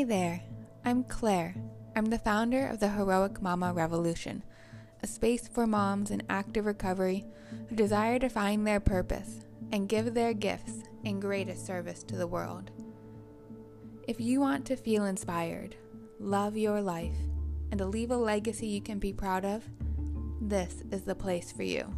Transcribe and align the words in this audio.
Hey 0.00 0.04
there, 0.04 0.40
I'm 0.82 1.04
Claire. 1.04 1.54
I'm 1.94 2.06
the 2.06 2.18
founder 2.18 2.66
of 2.66 2.80
the 2.80 2.88
Heroic 2.88 3.42
Mama 3.42 3.74
Revolution, 3.74 4.42
a 5.02 5.06
space 5.06 5.46
for 5.46 5.66
moms 5.66 6.10
in 6.10 6.22
active 6.30 6.64
recovery 6.64 7.26
who 7.68 7.76
desire 7.76 8.18
to 8.20 8.30
find 8.30 8.66
their 8.66 8.80
purpose 8.80 9.40
and 9.72 9.90
give 9.90 10.14
their 10.14 10.32
gifts 10.32 10.84
in 11.04 11.20
greatest 11.20 11.66
service 11.66 12.02
to 12.04 12.16
the 12.16 12.26
world. 12.26 12.70
If 14.08 14.22
you 14.22 14.40
want 14.40 14.64
to 14.68 14.76
feel 14.76 15.04
inspired, 15.04 15.76
love 16.18 16.56
your 16.56 16.80
life, 16.80 17.18
and 17.70 17.76
to 17.76 17.84
leave 17.84 18.10
a 18.10 18.16
legacy 18.16 18.68
you 18.68 18.80
can 18.80 18.98
be 18.98 19.12
proud 19.12 19.44
of, 19.44 19.64
this 20.40 20.82
is 20.90 21.02
the 21.02 21.14
place 21.14 21.52
for 21.52 21.62
you. 21.62 21.94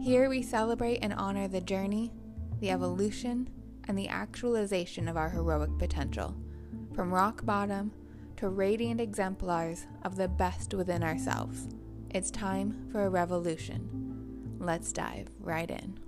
Here 0.00 0.28
we 0.28 0.42
celebrate 0.42 0.98
and 0.98 1.14
honor 1.14 1.48
the 1.48 1.60
journey, 1.60 2.12
the 2.60 2.70
evolution, 2.70 3.50
and 3.88 3.98
the 3.98 4.06
actualization 4.06 5.08
of 5.08 5.16
our 5.16 5.30
heroic 5.30 5.76
potential, 5.76 6.36
from 7.00 7.14
rock 7.14 7.46
bottom 7.46 7.90
to 8.36 8.50
radiant 8.50 9.00
exemplars 9.00 9.86
of 10.02 10.16
the 10.16 10.28
best 10.28 10.74
within 10.74 11.02
ourselves. 11.02 11.66
It's 12.10 12.30
time 12.30 12.90
for 12.92 13.06
a 13.06 13.08
revolution. 13.08 14.58
Let's 14.58 14.92
dive 14.92 15.28
right 15.38 15.70
in. 15.70 15.98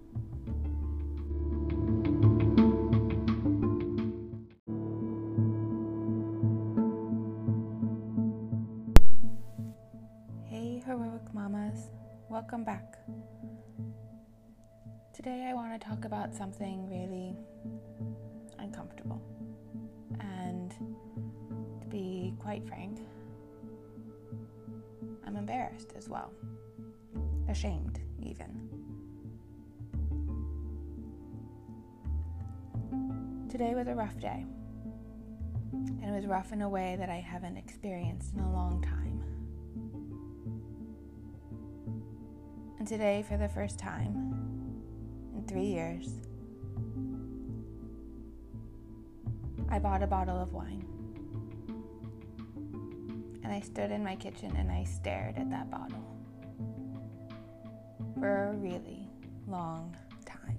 Hey, 10.45 10.83
heroic 10.85 11.33
mamas, 11.33 11.89
welcome 12.29 12.65
back. 12.65 12.99
Today 15.15 15.47
I 15.49 15.55
want 15.55 15.73
to 15.73 15.89
talk 15.89 16.05
about 16.05 16.35
something 16.35 16.87
really 16.87 17.35
uncomfortable. 18.59 19.23
To 20.79 21.87
be 21.89 22.35
quite 22.39 22.67
frank, 22.67 22.99
I'm 25.27 25.37
embarrassed 25.37 25.93
as 25.97 26.09
well, 26.09 26.33
ashamed 27.49 28.01
even. 28.21 28.69
Today 33.51 33.75
was 33.75 33.89
a 33.89 33.95
rough 33.95 34.19
day, 34.19 34.47
and 35.73 36.05
it 36.05 36.13
was 36.13 36.27
rough 36.27 36.53
in 36.53 36.63
a 36.63 36.69
way 36.69 36.97
that 36.99 37.11
I 37.11 37.17
haven't 37.17 37.57
experienced 37.57 38.35
in 38.35 38.41
a 38.41 38.53
long 38.53 38.83
time. 38.83 39.23
And 42.79 42.89
today, 42.89 43.25
for 43.29 43.37
the 43.37 43.49
first 43.49 43.79
time 43.79 44.15
in 45.37 45.45
three 45.47 45.67
years, 45.67 46.09
I 49.73 49.79
bought 49.79 50.03
a 50.03 50.07
bottle 50.07 50.39
of 50.39 50.53
wine. 50.53 50.85
And 53.43 53.51
I 53.51 53.61
stood 53.61 53.91
in 53.91 54.05
my 54.05 54.15
kitchen 54.17 54.55
and 54.55 54.71
I 54.71 54.85
stared 54.85 55.39
at 55.39 55.49
that 55.49 55.71
bottle 55.71 56.15
for 58.21 58.51
a 58.51 58.53
really 58.53 59.09
long 59.49 59.97
time. 60.27 60.59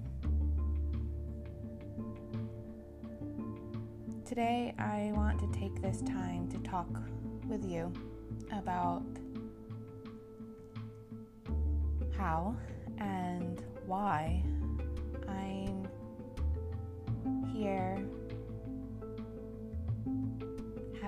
Today, 4.24 4.74
I 4.80 5.12
want 5.14 5.38
to 5.38 5.60
take 5.60 5.80
this 5.80 6.02
time 6.02 6.48
to 6.48 6.58
talk 6.68 6.88
with 7.46 7.64
you 7.64 7.92
about 8.50 9.04
how 12.18 12.56
and 12.98 13.62
why 13.86 14.42
I'm 15.28 15.88
here 17.52 18.04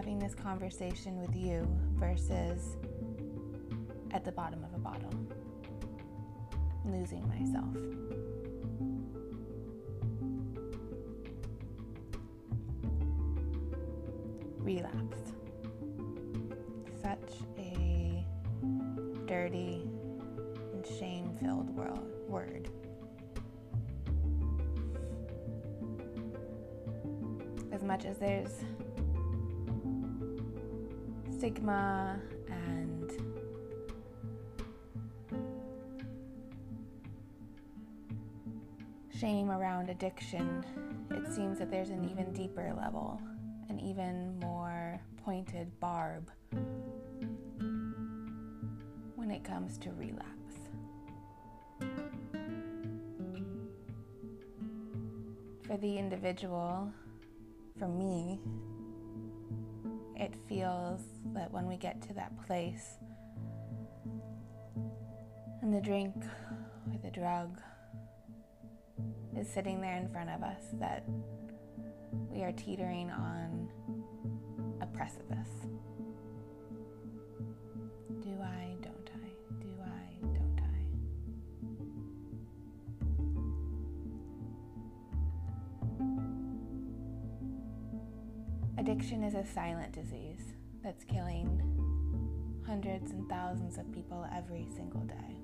having 0.07 0.21
this 0.21 0.37
conversation 0.37 1.19
with 1.19 1.35
you 1.35 1.67
versus 1.95 2.77
at 4.13 4.25
the 4.25 4.31
bottom 4.31 4.63
of 4.63 4.73
a 4.73 4.79
bottle, 4.79 5.11
losing 6.85 7.27
myself. 7.27 7.75
Relapse. 14.59 15.33
Such 17.03 17.41
a 17.59 18.25
dirty 19.27 19.83
and 20.73 20.87
shame 20.87 21.37
filled 21.43 21.75
word. 22.29 22.71
As 27.73 27.83
much 27.83 28.05
as 28.05 28.19
there's 28.19 28.61
stigma 31.47 32.19
and 32.49 33.13
shame 39.17 39.53
around 39.53 39.89
addiction, 39.89 40.65
it 41.13 41.33
seems 41.33 41.61
that 41.61 41.71
there's 41.71 41.91
an 41.91 42.05
even 42.11 42.33
deeper 42.33 42.75
level, 42.77 43.21
an 43.69 43.79
even 43.79 44.37
more 44.41 45.01
pointed 45.25 45.71
barb 45.79 46.29
when 49.15 49.31
it 49.31 49.45
comes 49.45 49.79
to 49.79 49.93
relapse. 49.93 50.57
For 55.65 55.77
the 55.77 55.97
individual, 55.97 56.91
for 57.79 57.87
me, 57.87 58.41
it 60.27 60.35
feels 60.49 61.03
that 61.35 61.53
when 61.53 61.67
we 61.67 61.77
get 61.77 62.03
to 62.03 62.13
that 62.13 62.33
place 62.47 62.99
and 65.63 65.73
the 65.73 65.81
drink 65.81 66.17
or 66.91 66.99
the 67.05 67.11
drug 67.11 67.61
is 69.39 69.49
sitting 69.49 69.81
there 69.81 69.97
in 69.97 70.09
front 70.09 70.29
of 70.31 70.43
us, 70.43 70.63
that 70.81 71.05
we 72.29 72.43
are 72.43 72.51
teetering 72.53 73.09
on 73.11 73.69
a 74.81 74.87
precipice. 74.87 75.69
Addiction 88.97 89.25
is 89.25 89.35
a 89.35 89.45
silent 89.45 89.93
disease 89.93 90.55
that's 90.83 91.05
killing 91.05 91.61
hundreds 92.67 93.11
and 93.11 93.29
thousands 93.29 93.77
of 93.77 93.93
people 93.93 94.27
every 94.35 94.67
single 94.75 95.03
day. 95.03 95.37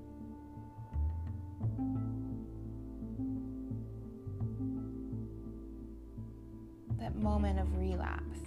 That 6.98 7.14
moment 7.16 7.60
of 7.60 7.76
relapse, 7.76 8.41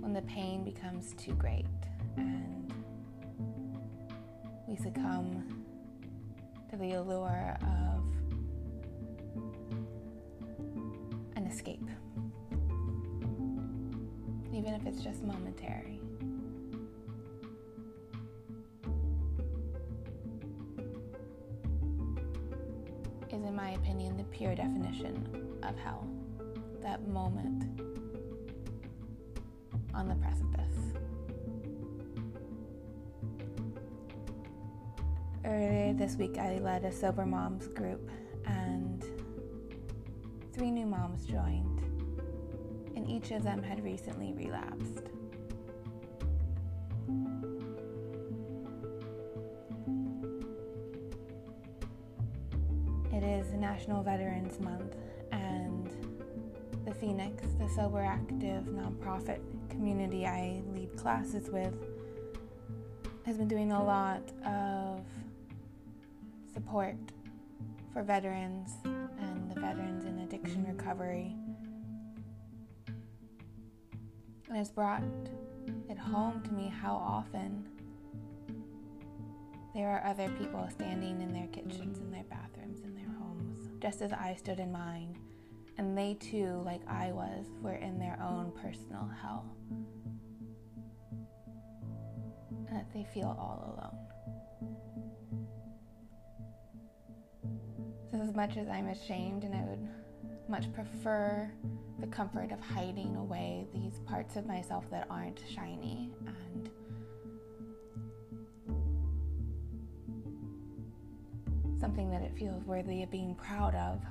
when 0.00 0.12
the 0.12 0.20
pain 0.28 0.62
becomes 0.62 1.14
too 1.14 1.32
great 1.32 1.64
and 2.18 2.70
we 4.66 4.76
succumb 4.76 5.64
to 6.68 6.76
the 6.76 6.92
allure 6.92 7.56
of 7.62 7.97
it's 14.98 15.04
just 15.04 15.22
momentary. 15.22 16.00
Is, 23.28 23.44
in 23.44 23.54
my 23.54 23.70
opinion, 23.70 24.16
the 24.16 24.24
pure 24.24 24.56
definition 24.56 25.56
of 25.62 25.78
hell. 25.78 26.08
That 26.82 27.06
moment 27.06 27.80
on 29.94 30.08
the 30.08 30.16
precipice. 30.16 30.74
Earlier 35.44 35.92
this 35.92 36.16
week, 36.16 36.38
I 36.38 36.58
led 36.58 36.84
a 36.84 36.90
sober 36.90 37.24
moms 37.24 37.68
group, 37.68 38.10
and 38.46 39.04
three 40.52 40.72
new 40.72 40.86
moms 40.86 41.24
joined 41.24 41.87
each 43.08 43.30
of 43.30 43.42
them 43.42 43.62
had 43.62 43.82
recently 43.82 44.32
relapsed. 44.32 45.02
It 53.12 53.24
is 53.24 53.52
National 53.54 54.02
Veterans 54.02 54.60
Month, 54.60 54.94
and 55.32 55.90
the 56.84 56.94
Phoenix, 56.94 57.42
the 57.58 57.68
sober 57.70 58.04
active 58.04 58.64
nonprofit 58.64 59.40
community 59.68 60.26
I 60.26 60.62
lead 60.74 60.96
classes 60.96 61.48
with, 61.50 61.74
has 63.24 63.36
been 63.36 63.48
doing 63.48 63.72
a 63.72 63.82
lot 63.82 64.22
of 64.46 65.00
support 66.52 66.96
for 67.92 68.02
veterans 68.02 68.70
and 68.84 69.50
the 69.50 69.60
veterans 69.60 70.04
in 70.04 70.18
addiction 70.20 70.64
recovery 70.66 71.34
And 74.48 74.56
it's 74.56 74.70
brought 74.70 75.02
it 75.90 75.98
home 75.98 76.42
to 76.42 76.52
me 76.52 76.72
how 76.80 76.94
often 76.94 77.66
there 79.74 79.90
are 79.90 80.04
other 80.06 80.28
people 80.38 80.66
standing 80.70 81.20
in 81.20 81.32
their 81.32 81.46
kitchens, 81.48 81.98
in 81.98 82.10
their 82.10 82.24
bathrooms, 82.24 82.80
in 82.80 82.94
their 82.94 83.06
homes, 83.20 83.68
just 83.80 84.00
as 84.00 84.12
I 84.12 84.34
stood 84.38 84.58
in 84.58 84.72
mine. 84.72 85.16
And 85.76 85.96
they 85.96 86.14
too, 86.14 86.62
like 86.64 86.80
I 86.88 87.12
was, 87.12 87.46
were 87.60 87.74
in 87.74 87.98
their 87.98 88.18
own 88.22 88.52
personal 88.60 89.08
hell. 89.20 89.44
And 92.50 92.76
that 92.76 92.92
they 92.92 93.06
feel 93.14 93.36
all 93.38 93.76
alone. 93.76 93.98
So, 98.10 98.20
as 98.20 98.34
much 98.34 98.56
as 98.56 98.68
I'm 98.68 98.88
ashamed 98.88 99.44
and 99.44 99.54
I 99.54 99.62
would 99.62 99.88
much 100.48 100.72
prefer 100.72 101.50
the 102.00 102.06
comfort 102.06 102.52
of 102.52 102.60
hiding 102.60 103.16
away 103.16 103.66
these 103.74 103.98
parts 104.06 104.36
of 104.36 104.46
myself 104.46 104.84
that 104.90 105.06
aren't 105.10 105.40
shiny 105.52 106.10
and 106.26 106.70
something 111.80 112.10
that 112.10 112.22
it 112.22 112.32
feels 112.38 112.64
worthy 112.64 113.02
of 113.02 113.10
being 113.10 113.34
proud 113.34 113.74
of. 113.74 114.02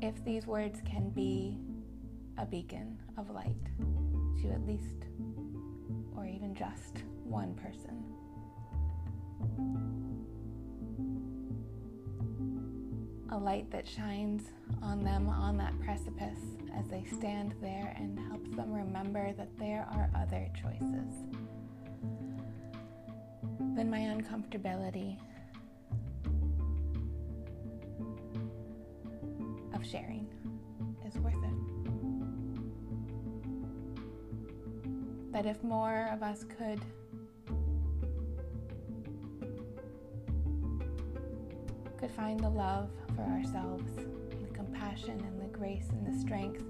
If 0.00 0.24
these 0.24 0.46
words 0.46 0.80
can 0.86 1.10
be 1.10 1.58
a 2.38 2.46
beacon 2.46 2.98
of 3.16 3.30
light 3.30 3.54
to 4.42 4.50
at 4.50 4.66
least, 4.66 5.06
or 6.16 6.26
even 6.26 6.54
just, 6.54 7.02
one 7.24 7.54
person. 7.54 8.04
A 13.30 13.36
light 13.36 13.70
that 13.70 13.86
shines 13.86 14.44
on 14.82 15.04
them 15.04 15.28
on 15.28 15.58
that 15.58 15.78
precipice 15.80 16.38
as 16.74 16.88
they 16.88 17.04
stand 17.12 17.54
there 17.60 17.94
and 17.98 18.18
helps 18.18 18.50
them 18.56 18.72
remember 18.72 19.34
that 19.34 19.48
there 19.58 19.86
are 19.92 20.10
other 20.16 20.48
choices. 20.54 21.12
Then 23.76 23.90
my 23.90 23.98
uncomfortability 23.98 25.18
of 29.74 29.84
sharing 29.86 30.26
is 31.06 31.14
worth 31.18 31.34
it. 31.34 31.54
That 35.32 35.44
if 35.44 35.62
more 35.62 36.08
of 36.12 36.22
us 36.22 36.44
could 36.44 36.80
could 41.98 42.10
find 42.12 42.40
the 42.40 42.48
love 42.48 42.90
for 43.18 43.24
ourselves, 43.24 43.90
the 44.40 44.54
compassion 44.54 45.20
and 45.26 45.40
the 45.42 45.58
grace 45.58 45.88
and 45.90 46.06
the 46.06 46.18
strength 46.20 46.62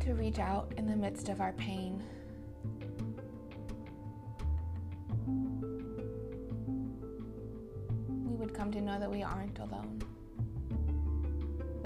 to 0.00 0.12
reach 0.12 0.38
out 0.38 0.70
in 0.76 0.86
the 0.86 0.94
midst 0.94 1.30
of 1.30 1.40
our 1.40 1.54
pain. 1.54 2.02
We 8.06 8.34
would 8.36 8.52
come 8.52 8.70
to 8.72 8.82
know 8.82 9.00
that 9.00 9.10
we 9.10 9.22
aren't 9.22 9.58
alone 9.60 10.02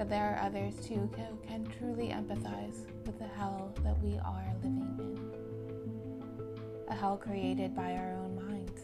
that 0.00 0.08
there 0.08 0.34
are 0.34 0.46
others 0.46 0.76
too 0.76 1.10
who 1.14 1.46
can 1.46 1.62
truly 1.78 2.08
empathize 2.08 2.86
with 3.04 3.18
the 3.18 3.26
hell 3.26 3.70
that 3.84 4.02
we 4.02 4.18
are 4.24 4.46
living 4.62 4.96
in. 4.98 6.84
A 6.88 6.94
hell 6.94 7.18
created 7.18 7.76
by 7.76 7.92
our 7.92 8.14
own 8.14 8.34
minds, 8.34 8.80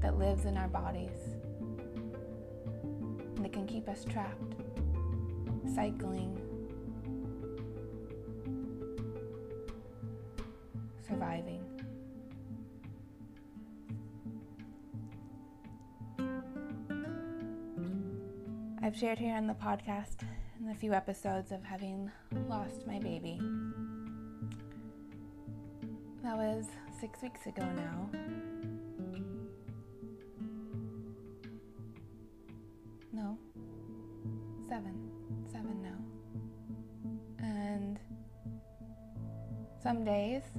that 0.00 0.18
lives 0.18 0.46
in 0.46 0.56
our 0.56 0.66
bodies, 0.66 1.27
that 3.42 3.52
can 3.52 3.66
keep 3.66 3.88
us 3.88 4.04
trapped, 4.04 4.54
cycling, 5.74 6.36
surviving. 11.06 11.64
I've 18.82 18.96
shared 18.96 19.18
here 19.18 19.34
on 19.36 19.46
the 19.46 19.54
podcast 19.54 20.22
in 20.60 20.70
a 20.70 20.74
few 20.74 20.92
episodes 20.92 21.52
of 21.52 21.62
having 21.62 22.10
lost 22.48 22.86
my 22.86 22.98
baby. 22.98 23.40
That 26.22 26.36
was 26.36 26.66
six 27.00 27.22
weeks 27.22 27.46
ago 27.46 27.64
now. 27.76 28.37
Days 40.38 40.50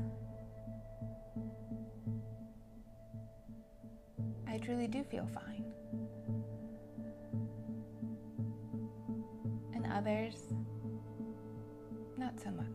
I 4.48 4.58
truly 4.58 4.88
do 4.88 5.04
feel 5.04 5.28
fine. 5.34 5.64
And 9.74 9.86
others, 9.92 10.36
not 12.18 12.40
so 12.40 12.50
much. 12.52 12.66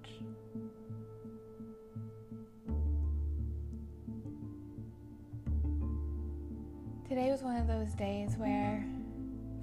Today 7.08 7.30
was 7.30 7.42
one 7.42 7.56
of 7.56 7.66
those 7.66 7.92
days 7.94 8.36
where, 8.36 8.84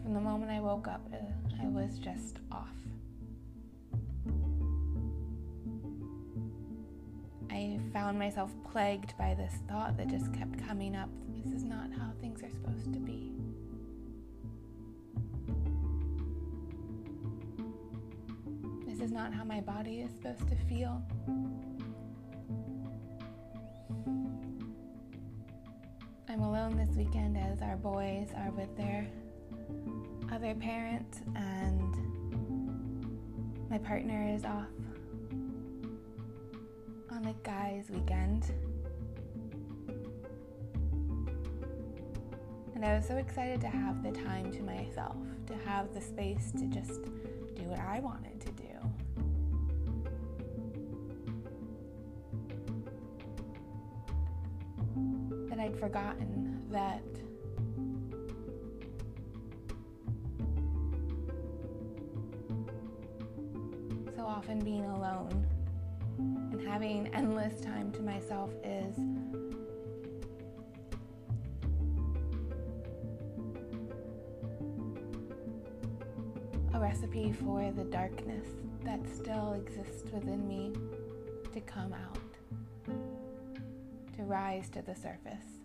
from 0.03 0.13
the 0.13 0.21
moment 0.21 0.51
I 0.51 0.59
woke 0.59 0.87
up, 0.87 1.01
uh, 1.13 1.17
I 1.61 1.67
was 1.67 1.97
just 1.97 2.40
found 8.01 8.18
myself 8.18 8.51
plagued 8.71 9.15
by 9.15 9.36
this 9.36 9.53
thought 9.69 9.95
that 9.95 10.07
just 10.07 10.33
kept 10.33 10.57
coming 10.65 10.95
up 10.95 11.07
this 11.36 11.53
is 11.53 11.63
not 11.63 11.88
how 11.95 12.09
things 12.19 12.42
are 12.42 12.50
supposed 12.50 12.92
to 12.92 13.00
be. 13.00 13.31
This 18.88 19.01
is 19.01 19.12
not 19.12 19.31
how 19.31 19.44
my 19.44 19.62
body 19.62 20.00
is 20.00 20.09
supposed 20.15 20.48
to 20.48 20.56
feel. 20.68 21.00
I'm 26.27 26.42
alone 26.42 26.75
this 26.77 26.95
weekend 26.95 27.38
as 27.38 27.62
our 27.62 27.77
boys 27.77 28.30
are 28.36 28.50
with 28.50 28.75
their 28.75 29.06
other 30.31 30.56
parent, 30.56 31.21
and 31.35 31.95
my 33.69 33.78
partner 33.78 34.28
is 34.28 34.44
off 34.44 34.66
guy's 37.81 37.90
weekend. 37.90 38.45
And 42.76 42.85
I 42.85 42.95
was 42.95 43.07
so 43.07 43.18
excited 43.18 43.61
to 43.61 43.68
have 43.68 44.04
the 44.04 44.11
time 44.11 44.52
to 44.52 44.61
myself, 44.64 45.16
to 45.47 45.56
have 45.66 45.94
the 45.94 46.02
space 46.02 46.52
to 46.57 46.66
just 46.68 47.02
do 47.56 47.64
what 47.64 47.80
I 47.80 48.00
wanted 48.00 48.40
to 48.42 48.52
do. 48.52 48.64
That 55.50 55.59
I'd 55.59 55.80
forgotten 55.80 56.64
that 56.71 57.04
so 64.16 64.26
often 64.26 64.59
being 64.59 64.85
alone 64.85 65.50
having 66.65 67.07
endless 67.13 67.59
time 67.61 67.91
to 67.91 68.01
myself 68.01 68.49
is 68.63 68.97
a 76.73 76.80
recipe 76.80 77.31
for 77.31 77.71
the 77.71 77.83
darkness 77.85 78.47
that 78.83 78.99
still 79.07 79.53
exists 79.53 80.11
within 80.11 80.47
me 80.47 80.73
to 81.53 81.61
come 81.61 81.94
out 81.94 82.18
to 84.15 84.23
rise 84.23 84.69
to 84.69 84.81
the 84.81 84.95
surface. 84.95 85.60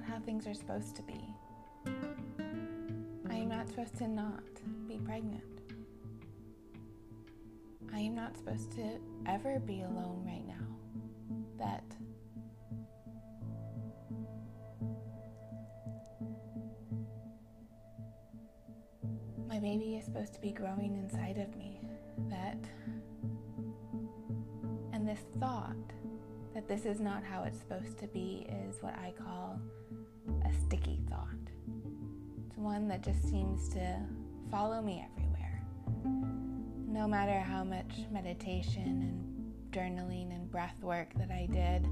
Not 0.00 0.08
how 0.08 0.20
things 0.20 0.46
are 0.46 0.54
supposed 0.54 0.96
to 0.96 1.02
be. 1.02 1.20
I 3.28 3.34
am 3.34 3.48
not 3.48 3.68
supposed 3.68 3.96
to 3.98 4.08
not 4.08 4.42
be 4.88 4.98
pregnant. 4.98 5.42
I 7.92 8.00
am 8.00 8.14
not 8.14 8.36
supposed 8.36 8.72
to 8.72 8.98
ever 9.26 9.58
be 9.60 9.82
alone 9.82 10.22
right 10.24 10.46
now. 10.46 10.54
That 11.58 11.84
my 19.48 19.58
baby 19.58 19.96
is 19.96 20.04
supposed 20.04 20.34
to 20.34 20.40
be 20.40 20.52
growing 20.52 20.96
inside 20.96 21.38
of 21.38 21.54
me. 21.56 21.80
That, 22.28 22.58
and 24.92 25.06
this 25.06 25.20
thought 25.38 25.76
that 26.54 26.68
this 26.68 26.84
is 26.84 27.00
not 27.00 27.22
how 27.22 27.44
it's 27.44 27.58
supposed 27.58 27.98
to 27.98 28.06
be 28.08 28.46
is 28.66 28.76
what 28.80 28.94
I 28.94 29.12
call 29.16 29.60
sticky 30.70 31.00
thought. 31.10 31.26
It's 32.46 32.56
one 32.56 32.86
that 32.86 33.02
just 33.02 33.28
seems 33.28 33.68
to 33.70 33.96
follow 34.52 34.80
me 34.80 35.04
everywhere. 35.12 35.64
No 36.86 37.08
matter 37.08 37.40
how 37.40 37.64
much 37.64 38.06
meditation 38.12 38.84
and 38.84 39.52
journaling 39.72 40.32
and 40.32 40.48
breath 40.48 40.80
work 40.80 41.08
that 41.16 41.32
I 41.32 41.48
did 41.50 41.88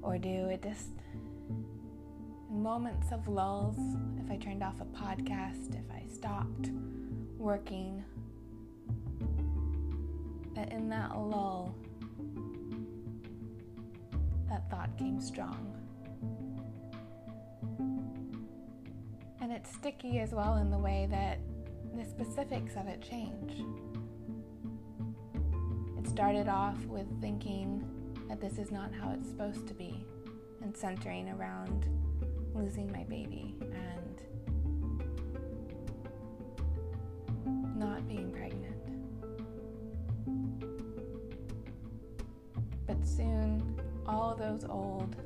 or 0.00 0.16
do, 0.16 0.46
it 0.48 0.62
just, 0.62 0.92
in 2.48 2.62
moments 2.62 3.12
of 3.12 3.28
lulls, 3.28 3.76
if 4.24 4.30
I 4.30 4.38
turned 4.38 4.62
off 4.62 4.80
a 4.80 4.86
podcast, 4.86 5.74
if 5.74 5.90
I 5.92 6.02
stopped 6.10 6.70
working, 7.36 8.02
that 10.54 10.72
in 10.72 10.88
that 10.88 11.18
lull, 11.18 11.74
that 14.48 14.70
thought 14.70 14.96
came 14.96 15.20
strong. 15.20 15.69
It's 19.60 19.74
sticky 19.74 20.20
as 20.20 20.32
well 20.32 20.56
in 20.56 20.70
the 20.70 20.78
way 20.78 21.06
that 21.10 21.38
the 21.94 22.04
specifics 22.04 22.76
of 22.76 22.86
it 22.86 23.02
change. 23.02 23.62
It 25.98 26.08
started 26.08 26.48
off 26.48 26.82
with 26.86 27.06
thinking 27.20 27.84
that 28.28 28.40
this 28.40 28.56
is 28.58 28.70
not 28.70 28.90
how 28.94 29.10
it's 29.10 29.28
supposed 29.28 29.68
to 29.68 29.74
be, 29.74 30.06
and 30.62 30.74
centering 30.74 31.28
around 31.28 31.86
losing 32.54 32.90
my 32.90 33.04
baby 33.04 33.54
and 33.60 34.22
not 37.76 38.08
being 38.08 38.32
pregnant. 38.32 38.76
But 42.86 43.06
soon, 43.06 43.78
all 44.06 44.34
those 44.34 44.64
old 44.64 45.16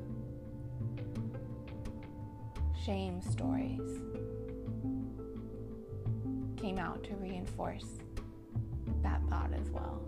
shame 2.85 3.21
stories 3.21 4.01
came 6.57 6.77
out 6.77 7.03
to 7.03 7.15
reinforce 7.15 7.99
that 9.01 9.21
thought 9.29 9.51
as 9.53 9.69
well. 9.69 10.01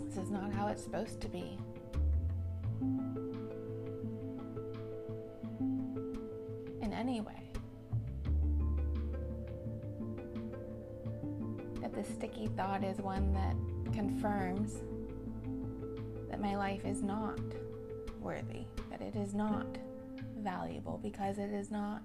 This 0.00 0.16
is 0.16 0.30
not 0.30 0.52
how 0.52 0.68
it's 0.68 0.82
supposed 0.82 1.20
to 1.20 1.28
be. 1.28 1.58
In 6.80 6.92
any 6.92 7.20
way. 7.20 7.50
That 11.80 11.94
the 11.94 12.04
sticky 12.04 12.48
thought 12.56 12.82
is 12.82 12.98
one 12.98 13.32
that 13.34 13.54
confirms 13.92 14.82
that 16.30 16.40
my 16.40 16.56
life 16.56 16.84
is 16.84 17.02
not 17.02 17.40
worthy, 18.20 18.64
that 18.90 19.00
it 19.00 19.16
is 19.16 19.34
not 19.34 19.66
valuable 20.38 20.98
because 21.02 21.38
it 21.38 21.52
is 21.52 21.70
not 21.70 22.02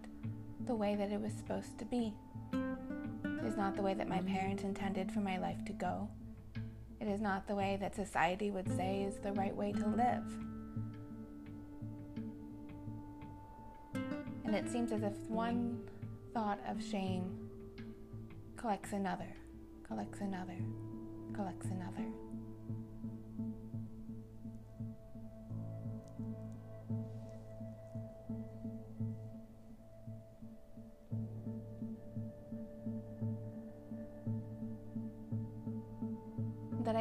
the 0.65 0.75
way 0.75 0.95
that 0.95 1.12
it 1.12 1.19
was 1.22 1.34
supposed 1.34 1.77
to 1.79 1.86
be. 1.86 2.13
Not 3.65 3.75
the 3.75 3.81
way 3.81 3.95
that 3.95 4.07
my 4.07 4.22
parents 4.22 4.62
intended 4.62 5.12
for 5.12 5.22
my 5.22 5.39
life 5.39 5.65
to 5.65 5.74
go. 5.74 6.07
It 7.01 7.07
is 7.07 7.19
not 7.19 7.48
the 7.48 7.55
way 7.55 7.79
that 7.81 7.95
society 7.95 8.51
would 8.51 8.67
say 8.77 9.01
is 9.01 9.15
the 9.17 9.31
right 9.31 9.55
way 9.55 9.72
to 9.72 9.88
live. 9.88 10.24
And 14.43 14.53
it 14.53 14.69
seems 14.69 14.91
as 14.91 15.01
if 15.01 15.17
one 15.29 15.81
thought 16.31 16.60
of 16.69 16.79
shame 16.79 17.50
collects 18.55 18.93
another, 18.93 19.34
collects 19.88 20.22
another, 20.22 20.57
collects 21.34 21.65
another. 21.65 22.05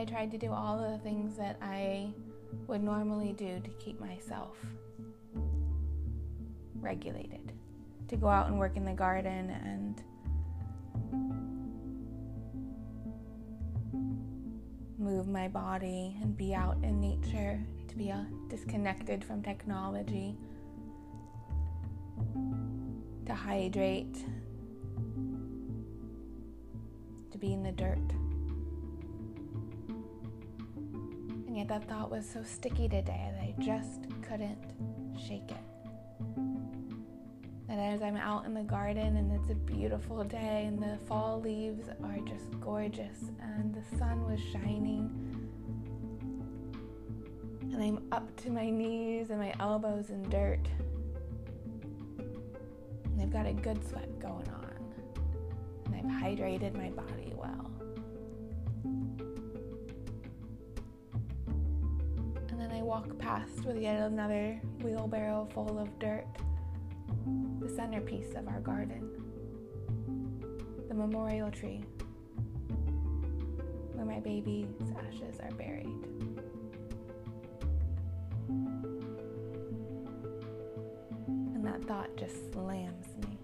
I 0.04 0.06
tried 0.06 0.32
to 0.32 0.38
do 0.38 0.52
all 0.52 0.76
the 0.76 0.98
things 0.98 1.34
that 1.38 1.56
I 1.62 2.12
would 2.66 2.82
normally 2.82 3.32
do 3.32 3.58
to 3.58 3.70
keep 3.82 3.98
myself 3.98 4.54
regulated, 6.74 7.52
to 8.08 8.16
go 8.16 8.28
out 8.28 8.48
and 8.48 8.58
work 8.58 8.76
in 8.76 8.84
the 8.84 8.92
garden 8.92 9.48
and 9.48 10.02
move 14.98 15.26
my 15.26 15.48
body 15.48 16.18
and 16.20 16.36
be 16.36 16.54
out 16.54 16.76
in 16.82 17.00
nature, 17.00 17.58
to 17.88 17.96
be 17.96 18.12
uh, 18.12 18.24
disconnected 18.50 19.24
from 19.24 19.42
technology, 19.42 20.36
to 23.24 23.34
hydrate, 23.34 24.22
to 27.30 27.38
be 27.38 27.54
in 27.54 27.62
the 27.62 27.72
dirt. 27.72 28.23
And 31.64 31.70
that 31.70 31.88
thought 31.88 32.10
was 32.10 32.28
so 32.28 32.42
sticky 32.42 32.90
today 32.90 33.32
that 33.32 33.40
I 33.40 33.54
just 33.58 34.02
couldn't 34.20 34.58
shake 35.18 35.50
it. 35.50 35.56
That 37.68 37.78
as 37.78 38.02
I'm 38.02 38.18
out 38.18 38.44
in 38.44 38.52
the 38.52 38.64
garden 38.64 39.16
and 39.16 39.32
it's 39.32 39.48
a 39.48 39.54
beautiful 39.54 40.22
day 40.24 40.66
and 40.66 40.78
the 40.78 40.98
fall 41.06 41.40
leaves 41.40 41.88
are 41.88 42.18
just 42.26 42.60
gorgeous 42.60 43.30
and 43.40 43.74
the 43.74 43.96
sun 43.96 44.30
was 44.30 44.38
shining 44.52 45.10
and 47.72 47.82
I'm 47.82 48.08
up 48.12 48.36
to 48.42 48.50
my 48.50 48.68
knees 48.68 49.30
and 49.30 49.38
my 49.38 49.54
elbows 49.58 50.10
in 50.10 50.22
dirt. 50.28 50.68
And 52.18 53.22
I've 53.22 53.32
got 53.32 53.46
a 53.46 53.54
good 53.54 53.82
sweat 53.88 54.18
going 54.18 54.50
on. 54.50 54.94
And 55.86 56.12
I've 56.12 56.22
hydrated 56.22 56.74
my 56.74 56.90
body 56.90 57.32
well. 57.34 57.70
Walk 62.82 63.18
past 63.18 63.64
with 63.64 63.80
yet 63.80 64.00
another 64.00 64.60
wheelbarrow 64.82 65.48
full 65.52 65.78
of 65.78 65.98
dirt, 65.98 66.26
the 67.60 67.68
centerpiece 67.68 68.34
of 68.34 68.48
our 68.48 68.60
garden, 68.60 69.10
the 70.88 70.94
memorial 70.94 71.50
tree 71.50 71.84
where 73.92 74.04
my 74.04 74.20
baby's 74.20 74.66
ashes 75.08 75.38
are 75.40 75.50
buried. 75.52 75.86
And 81.54 81.64
that 81.64 81.84
thought 81.84 82.16
just 82.16 82.52
slams 82.52 83.06
me. 83.26 83.38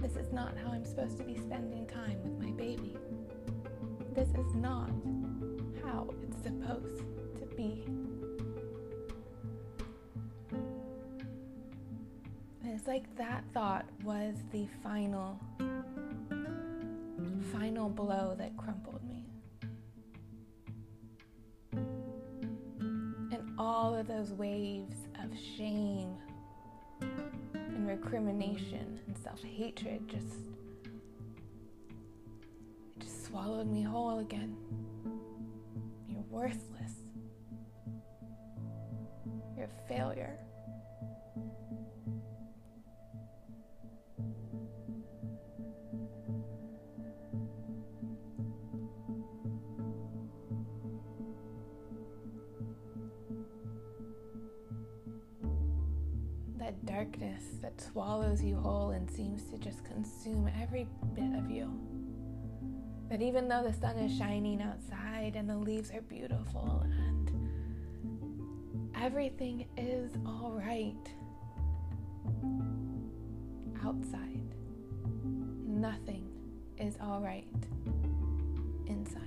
This 0.00 0.16
is 0.16 0.32
not 0.32 0.56
how 0.56 0.70
I'm 0.70 0.84
supposed 0.84 1.18
to 1.18 1.24
be 1.24 1.36
spending 1.36 1.86
time 1.86 2.22
with 2.22 2.40
my 2.42 2.52
baby. 2.52 2.96
This 4.14 4.28
is 4.30 4.54
not 4.54 4.90
how 5.82 6.08
it's 6.22 6.42
supposed 6.42 7.17
be. 7.58 7.84
it's 12.62 12.86
like 12.86 13.16
that 13.16 13.42
thought 13.52 13.84
was 14.04 14.36
the 14.52 14.68
final, 14.84 15.40
final 17.52 17.88
blow 17.88 18.36
that 18.38 18.56
crumpled 18.56 19.00
me. 19.08 19.24
And 23.32 23.42
all 23.58 23.96
of 23.96 24.06
those 24.06 24.32
waves 24.32 25.08
of 25.20 25.36
shame 25.56 26.14
and 27.00 27.88
recrimination 27.88 29.00
and 29.08 29.18
self 29.18 29.42
hatred 29.42 30.06
just 30.06 30.36
swallowed 33.26 33.66
me 33.66 33.82
whole 33.82 34.20
again. 34.20 34.56
You're 36.08 36.22
worthless. 36.30 37.07
Failure. 39.88 40.38
that 56.58 56.84
darkness 56.84 57.42
that 57.62 57.80
swallows 57.80 58.42
you 58.42 58.54
whole 58.54 58.90
and 58.90 59.10
seems 59.10 59.44
to 59.44 59.56
just 59.56 59.82
consume 59.86 60.50
every 60.60 60.86
bit 61.14 61.34
of 61.34 61.50
you. 61.50 61.72
That 63.08 63.22
even 63.22 63.48
though 63.48 63.62
the 63.62 63.72
sun 63.72 63.96
is 63.96 64.14
shining 64.18 64.60
outside 64.60 65.34
and 65.34 65.48
the 65.48 65.56
leaves 65.56 65.90
are 65.90 66.02
beautiful 66.02 66.84
and 66.84 67.17
everything 69.00 69.66
is 69.76 70.12
all 70.26 70.60
right 70.66 70.94
outside. 73.84 74.54
Nothing 75.66 76.28
is 76.78 76.96
all 77.00 77.20
right 77.20 77.46
inside. 78.86 79.24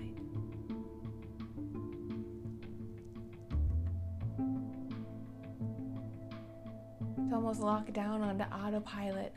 It's 7.23 7.33
almost 7.33 7.61
locked 7.61 7.93
down 7.93 8.21
onto 8.21 8.43
autopilot. 8.43 9.33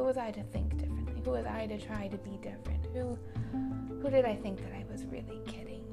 Who 0.00 0.06
was 0.06 0.16
I 0.16 0.30
to 0.30 0.42
think 0.44 0.78
differently? 0.78 1.20
Who 1.22 1.30
was 1.32 1.44
I 1.44 1.66
to 1.66 1.78
try 1.78 2.08
to 2.08 2.16
be 2.16 2.38
different? 2.40 2.86
Who 2.94 3.18
who 4.00 4.08
did 4.08 4.24
I 4.24 4.34
think 4.34 4.62
that 4.62 4.72
I 4.72 4.82
was 4.90 5.04
really 5.04 5.42
kidding? 5.46 5.84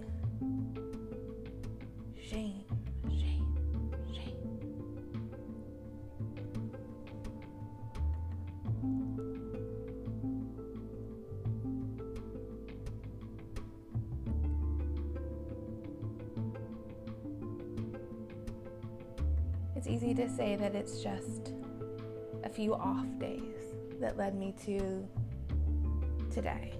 Shame. 2.17 2.63
Shame, 3.09 3.53
shame. 4.15 4.61
It's 19.75 19.87
easy 19.87 20.13
to 20.13 20.29
say 20.29 20.55
that 20.55 20.75
it's 20.75 21.03
just 21.03 21.51
a 22.45 22.49
few 22.49 22.73
off 22.73 23.05
days 23.19 23.56
that 24.07 24.17
led 24.17 24.35
me 24.35 24.55
to 24.65 25.05
today. 26.33 26.71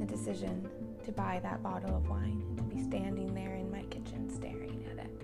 The 0.00 0.04
decision 0.04 0.68
to 1.04 1.12
buy 1.12 1.38
that 1.44 1.62
bottle 1.62 1.96
of 1.96 2.08
wine 2.08 2.42
and 2.48 2.58
to 2.58 2.64
be 2.64 2.82
standing 2.82 3.32
there 3.32 3.54
in 3.54 3.70
my 3.70 3.82
kitchen 3.82 4.28
staring 4.28 4.84
at 4.90 4.98
it. 4.98 5.22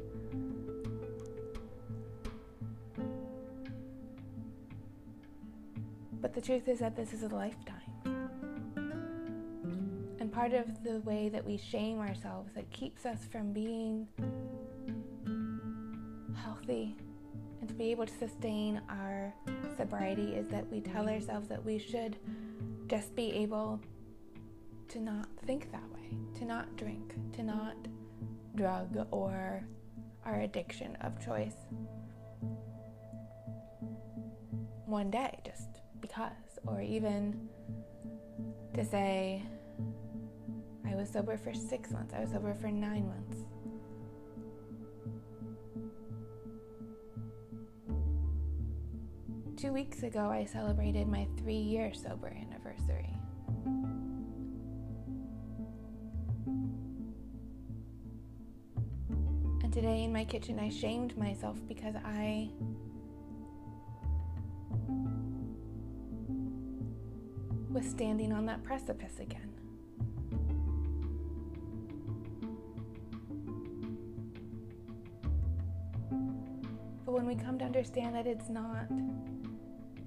But 6.21 6.33
the 6.33 6.41
truth 6.41 6.69
is 6.69 6.79
that 6.79 6.95
this 6.95 7.13
is 7.13 7.25
a 7.25 7.29
lifetime. 7.29 8.31
And 10.21 10.31
part 10.31 10.53
of 10.53 10.85
the 10.85 11.01
way 11.01 11.29
that 11.29 11.45
we 11.45 11.57
shame 11.57 11.99
ourselves 11.99 12.53
that 12.55 12.71
keeps 12.71 13.05
us 13.05 13.19
from 13.33 13.53
being 13.53 14.07
healthy 16.37 16.95
and 17.61 17.69
to 17.69 17.75
be 17.75 17.91
able 17.91 18.07
to 18.07 18.17
sustain 18.19 18.81
our 18.89 19.35
sobriety 19.81 20.35
is 20.35 20.47
that 20.49 20.71
we 20.71 20.79
tell 20.79 21.09
ourselves 21.09 21.49
that 21.49 21.65
we 21.65 21.79
should 21.79 22.17
just 22.87 23.17
be 23.17 23.33
able 23.33 23.81
to 24.89 25.01
not 25.01 25.27
think 25.47 25.73
that 25.73 25.89
way, 25.95 26.11
to 26.39 26.45
not 26.45 26.77
drink, 26.77 27.15
to 27.33 27.43
not 27.43 27.75
drug 28.55 29.07
or 29.11 29.63
our 30.27 30.41
addiction 30.41 30.97
of 31.01 31.19
choice. 31.25 31.55
One 34.85 35.11
day, 35.11 35.39
just 35.47 35.81
because, 36.03 36.59
or 36.67 36.83
even 36.83 37.49
to 38.75 38.85
say, 38.85 39.43
I 40.87 40.95
was 40.95 41.09
sober 41.09 41.39
for 41.39 41.55
six 41.55 41.91
months, 41.91 42.13
I 42.13 42.21
was 42.21 42.33
sober 42.33 42.53
for 42.53 42.71
nine 42.71 43.07
months. 43.07 43.40
Two 49.61 49.73
weeks 49.75 50.03
ago, 50.05 50.31
I 50.31 50.47
celebrated 50.47 51.07
my 51.07 51.27
three 51.37 51.53
year 51.53 51.93
sober 51.93 52.35
anniversary. 52.35 53.11
And 59.63 59.71
today 59.71 60.05
in 60.05 60.15
my 60.15 60.25
kitchen, 60.25 60.59
I 60.59 60.71
shamed 60.71 61.15
myself 61.19 61.59
because 61.69 61.95
I 62.03 62.49
was 67.69 67.85
standing 67.85 68.33
on 68.33 68.47
that 68.47 68.65
precipice 68.65 69.19
again. 69.21 69.53
But 77.05 77.13
when 77.13 77.27
we 77.27 77.35
come 77.35 77.59
to 77.59 77.65
understand 77.67 78.15
that 78.15 78.27
it's 78.27 78.49
not 78.49 78.87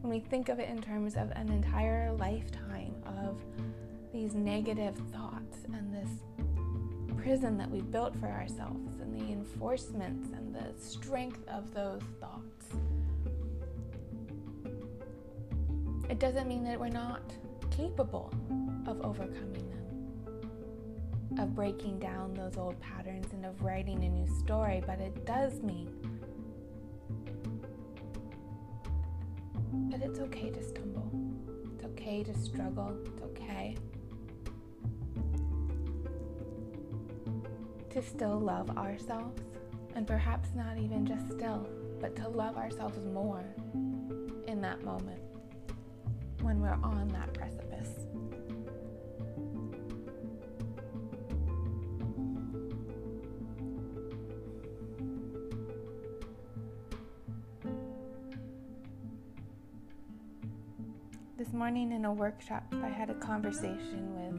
when 0.04 0.12
we 0.12 0.20
think 0.20 0.50
of 0.50 0.60
it 0.60 0.68
in 0.68 0.82
terms 0.82 1.16
of 1.16 1.32
an 1.32 1.48
entire 1.48 2.12
lifetime 2.20 2.94
of 3.06 3.42
these 4.12 4.36
negative 4.36 4.96
thoughts 5.14 5.60
and 5.74 5.94
this 5.94 6.10
prison 7.18 7.58
that 7.58 7.72
we've 7.72 7.90
built 7.90 8.14
for 8.18 8.28
ourselves 8.28 9.00
and 9.00 9.18
the 9.18 9.32
enforcements 9.32 10.32
and 10.34 10.54
the 10.54 10.74
strength 10.78 11.48
of 11.48 11.74
those 11.74 12.02
thoughts. 12.20 12.66
It 16.10 16.20
doesn't 16.20 16.50
mean 16.50 16.66
that 16.66 16.78
we're 16.78 16.90
not 16.90 17.22
capable 17.72 18.34
of 18.86 19.00
overcoming 19.06 19.70
them, 19.70 21.40
of 21.40 21.56
breaking 21.56 22.00
down 22.00 22.34
those 22.34 22.58
old 22.58 22.78
patterns 22.82 23.32
and 23.32 23.46
of 23.46 23.64
writing 23.64 24.04
a 24.04 24.10
new 24.10 24.28
story, 24.42 24.84
but 24.86 25.00
it 25.00 25.26
does 25.26 25.62
mean 25.62 26.03
it's 30.04 30.20
okay 30.20 30.50
to 30.50 30.62
stumble. 30.62 31.10
It's 31.74 31.86
okay 31.86 32.24
to 32.24 32.38
struggle. 32.38 32.96
It's 33.06 33.22
okay 33.22 33.76
to 37.90 38.02
still 38.02 38.40
love 38.40 38.70
ourselves. 38.78 39.42
And 39.96 40.06
perhaps 40.06 40.50
not 40.56 40.78
even 40.78 41.06
just 41.06 41.32
still, 41.32 41.68
but 42.02 42.16
to 42.18 42.28
love 42.28 42.58
ourselves 42.58 43.00
more 43.14 43.46
in 44.48 44.60
that 44.62 44.84
moment 44.84 45.22
when 46.42 46.60
we're 46.60 46.80
on 46.84 47.08
that 47.10 47.34
precipice. 47.34 47.63
Morning 61.54 61.92
in 61.92 62.04
a 62.06 62.12
workshop, 62.12 62.64
I 62.82 62.90
had 62.90 63.12
a 63.12 63.14
conversation 63.14 64.16
with 64.16 64.34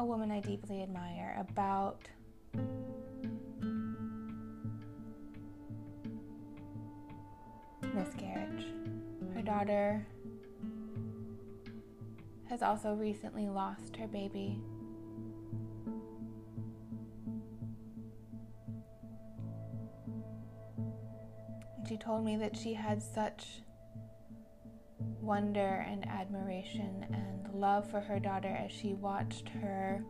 a 0.00 0.04
woman 0.04 0.32
I 0.32 0.40
deeply 0.40 0.82
admire 0.82 1.36
about 1.38 2.08
miscarriage. 7.94 8.66
Her 9.32 9.42
daughter 9.42 10.04
has 12.48 12.60
also 12.60 12.94
recently 12.94 13.48
lost 13.48 13.94
her 13.94 14.08
baby. 14.08 14.58
She 21.88 21.96
told 21.96 22.24
me 22.24 22.36
that 22.38 22.56
she 22.56 22.74
had 22.74 23.00
such 23.00 23.60
wonder 25.22 25.86
and 25.88 26.06
admiration 26.08 27.06
and 27.12 27.54
love 27.54 27.88
for 27.90 28.00
her 28.00 28.18
daughter 28.18 28.48
as 28.48 28.72
she 28.72 28.94
watched 28.94 29.48
her 29.48 30.04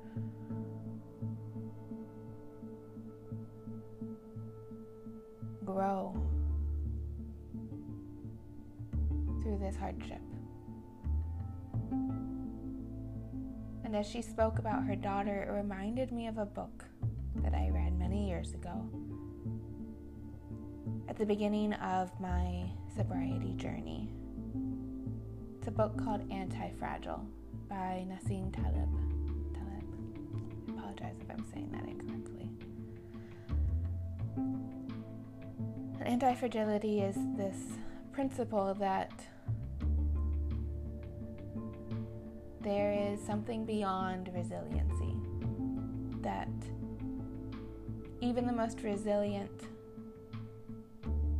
grow 5.65 6.15
through 9.43 9.59
this 9.59 9.77
hardship. 9.77 10.21
And 13.85 13.95
as 13.95 14.07
she 14.07 14.23
spoke 14.23 14.59
about 14.59 14.85
her 14.85 14.97
daughter, 14.97 15.43
it 15.43 15.53
reminded 15.53 16.13
me 16.13 16.27
of 16.27 16.39
a 16.39 16.47
book 16.47 16.85
that 17.37 17.53
I 17.53 17.69
read 17.71 17.99
many 17.99 18.29
years 18.29 18.55
ago 18.55 18.89
at 21.09 21.19
the 21.19 21.27
beginning 21.27 21.75
of 21.75 22.11
my 22.19 22.71
sobriety 22.97 23.53
journey. 23.57 24.09
It's 25.63 25.69
a 25.69 25.71
book 25.71 25.97
called 26.05 26.29
Anti 26.29 26.71
Fragile 26.77 27.25
by 27.69 28.05
Nassim 28.09 28.53
Taleb. 28.53 28.89
Taleb. 29.55 29.85
I 30.67 30.73
apologize 30.73 31.15
if 31.21 31.31
I'm 31.31 31.47
saying 31.55 31.71
that 31.71 31.89
incorrectly. 31.89 32.51
Anti 36.05 36.35
fragility 36.35 37.03
is 37.03 37.15
this 37.37 37.79
principle 38.11 38.75
that 38.81 39.13
there 42.61 42.93
is 42.93 43.25
something 43.25 43.65
beyond 43.65 44.31
resiliency. 44.35 45.15
That 46.23 46.51
even 48.21 48.49
the 48.49 48.53
most 48.53 48.81
resilient 48.83 49.63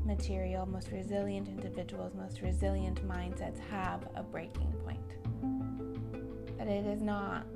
material, 0.05 0.67
most 0.67 0.91
resilient 0.91 1.49
individuals, 1.49 2.13
most 2.15 2.41
resilient 2.41 3.07
mindsets 3.07 3.59
have 3.71 4.07
a 4.15 4.23
breaking 4.23 4.73
point. 4.85 6.59
That 6.59 6.69
it 6.69 6.87
is 6.87 7.03
not 7.03 7.47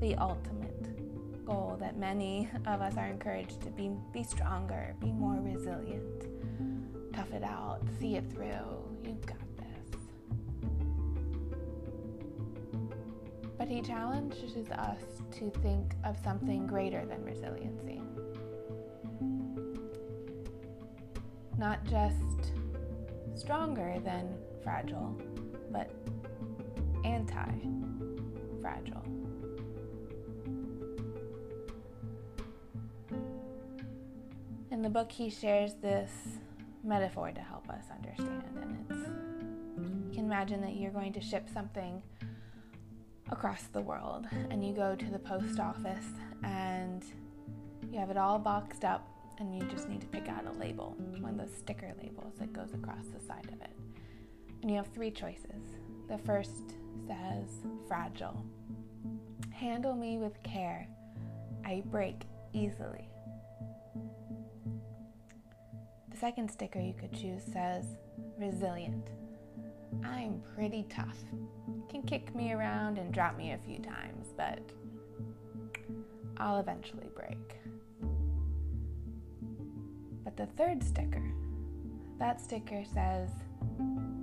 the 0.00 0.14
ultimate 0.16 1.44
goal 1.46 1.76
that 1.80 1.96
many 1.96 2.50
of 2.66 2.80
us 2.80 2.96
are 2.96 3.06
encouraged 3.06 3.60
to 3.62 3.70
be, 3.70 3.90
be 4.12 4.22
stronger, 4.22 4.94
be 5.00 5.12
more 5.12 5.40
resilient, 5.40 6.26
tough 7.14 7.32
it 7.32 7.42
out, 7.42 7.80
see 8.00 8.16
it 8.16 8.30
through. 8.30 8.50
You've 9.04 9.24
got 9.24 9.38
this. 9.56 10.00
But 13.56 13.68
he 13.68 13.80
challenges 13.80 14.70
us 14.70 15.00
to 15.38 15.50
think 15.62 15.94
of 16.04 16.18
something 16.22 16.66
greater 16.66 17.06
than 17.06 17.24
resiliency. 17.24 18.02
Not 21.58 21.84
just 21.84 22.52
stronger 23.34 23.98
than 24.04 24.34
fragile, 24.62 25.18
but 25.70 25.90
anti 27.04 27.50
fragile. 28.60 29.02
In 34.70 34.82
the 34.82 34.90
book, 34.90 35.10
he 35.10 35.30
shares 35.30 35.74
this 35.80 36.10
metaphor 36.84 37.30
to 37.32 37.40
help 37.40 37.68
us 37.70 37.84
understand, 37.90 38.42
and 38.60 38.86
it's 38.90 39.08
you 40.08 40.14
can 40.14 40.26
imagine 40.26 40.60
that 40.60 40.76
you're 40.76 40.90
going 40.90 41.12
to 41.14 41.20
ship 41.20 41.48
something 41.52 42.02
across 43.30 43.62
the 43.72 43.80
world, 43.80 44.26
and 44.50 44.64
you 44.64 44.74
go 44.74 44.94
to 44.94 45.06
the 45.06 45.18
post 45.18 45.58
office 45.58 46.06
and 46.44 47.04
you 47.90 47.98
have 47.98 48.10
it 48.10 48.16
all 48.16 48.38
boxed 48.38 48.84
up, 48.84 49.08
and 49.38 49.54
you 49.54 49.62
just 49.68 49.88
need 49.88 50.00
to 50.00 50.06
pick 50.06 50.28
out 50.28 50.46
a 50.46 50.52
label, 50.58 50.96
one 51.20 51.38
of 51.38 51.38
those 51.38 51.56
sticker 51.56 51.92
labels 52.02 52.34
that 52.38 52.52
goes 52.52 52.72
across 52.74 53.04
the 53.12 53.20
side 53.26 53.48
of 53.52 53.60
it. 53.60 53.70
And 54.62 54.70
you 54.70 54.76
have 54.76 54.88
three 54.88 55.10
choices. 55.10 55.62
The 56.08 56.18
first 56.18 56.74
says 57.06 57.48
fragile. 57.86 58.44
Handle 59.50 59.94
me 59.94 60.18
with 60.18 60.42
care. 60.42 60.88
I 61.64 61.82
break 61.86 62.22
easily. 62.52 63.08
The 66.10 66.16
second 66.16 66.50
sticker 66.50 66.80
you 66.80 66.94
could 66.94 67.12
choose 67.12 67.42
says 67.52 67.84
resilient. 68.38 69.08
I'm 70.04 70.42
pretty 70.54 70.86
tough. 70.88 71.18
Can 71.90 72.02
kick 72.02 72.34
me 72.34 72.52
around 72.52 72.98
and 72.98 73.12
drop 73.12 73.36
me 73.36 73.52
a 73.52 73.58
few 73.58 73.78
times, 73.78 74.28
but 74.36 74.60
I'll 76.38 76.58
eventually 76.58 77.08
break. 77.14 77.56
The 80.36 80.44
third 80.44 80.84
sticker, 80.84 81.22
that 82.18 82.42
sticker 82.42 82.84
says 82.92 83.30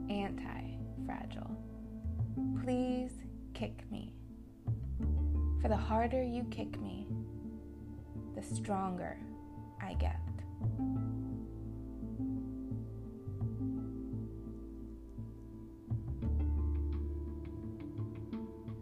anti 0.10 0.78
fragile. 1.08 1.58
Please 2.64 3.12
kick 3.56 3.84
me. 3.90 4.14
For 5.60 5.70
the 5.70 5.76
harder 5.76 6.22
you 6.22 6.44
kick 6.52 6.80
me, 6.80 7.08
the 8.36 8.44
stronger 8.44 9.18
I 9.82 9.96
get. 9.96 10.20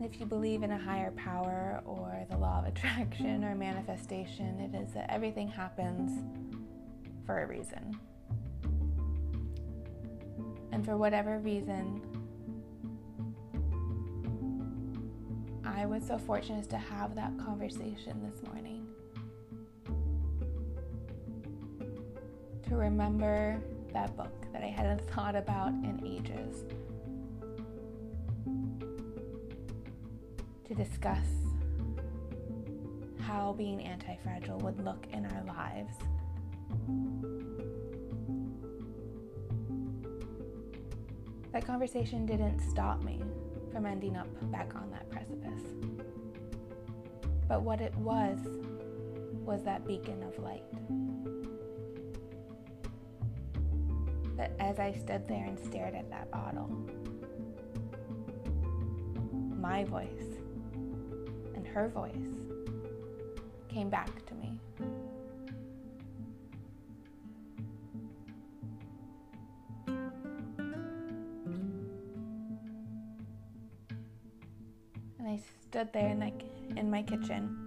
If 0.01 0.19
you 0.19 0.25
believe 0.25 0.63
in 0.63 0.71
a 0.71 0.77
higher 0.77 1.11
power 1.11 1.81
or 1.85 2.25
the 2.29 2.37
law 2.37 2.59
of 2.59 2.65
attraction 2.65 3.45
or 3.45 3.55
manifestation, 3.55 4.59
it 4.59 4.75
is 4.75 4.91
that 4.93 5.09
everything 5.09 5.47
happens 5.47 6.11
for 7.25 7.43
a 7.43 7.47
reason. 7.47 7.99
And 10.71 10.85
for 10.85 10.97
whatever 10.97 11.39
reason, 11.39 12.01
I 15.65 15.85
was 15.85 16.05
so 16.05 16.17
fortunate 16.17 16.69
to 16.69 16.77
have 16.77 17.15
that 17.15 17.37
conversation 17.37 18.21
this 18.23 18.41
morning. 18.43 18.87
To 22.69 22.75
remember 22.75 23.59
that 23.93 24.15
book 24.15 24.45
that 24.53 24.63
I 24.63 24.67
hadn't 24.67 25.09
thought 25.11 25.35
about 25.35 25.69
in 25.69 26.01
ages. 26.05 26.63
To 30.67 30.73
discuss 30.75 31.27
how 33.19 33.53
being 33.57 33.81
anti 33.81 34.15
fragile 34.23 34.57
would 34.59 34.83
look 34.83 35.05
in 35.11 35.25
our 35.25 35.43
lives. 35.45 35.95
That 41.51 41.65
conversation 41.65 42.25
didn't 42.25 42.59
stop 42.61 43.03
me 43.03 43.21
from 43.71 43.85
ending 43.85 44.15
up 44.15 44.27
back 44.51 44.73
on 44.75 44.89
that 44.91 45.09
precipice. 45.09 45.61
But 47.47 47.61
what 47.63 47.81
it 47.81 47.93
was, 47.97 48.39
was 49.43 49.63
that 49.63 49.85
beacon 49.85 50.23
of 50.23 50.37
light. 50.39 50.63
But 54.37 54.53
as 54.59 54.79
I 54.79 54.93
stood 54.93 55.27
there 55.27 55.43
and 55.43 55.59
stared 55.59 55.93
at 55.93 56.09
that 56.09 56.31
bottle, 56.31 56.69
my 59.59 59.83
voice 59.83 60.37
and 61.55 61.67
her 61.67 61.89
voice 61.89 62.15
came 63.67 63.89
back 63.89 64.25
stood 75.81 75.93
there 75.93 76.09
in, 76.09 76.19
like, 76.19 76.43
in 76.77 76.91
my 76.91 77.01
kitchen. 77.01 77.57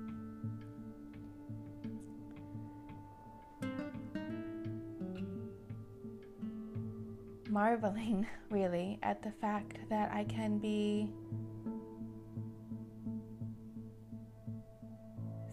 Marveling, 7.51 8.27
really, 8.51 8.99
at 9.03 9.21
the 9.23 9.33
fact 9.41 9.79
that 9.91 10.13
I 10.13 10.25
can 10.25 10.59
be 10.59 11.11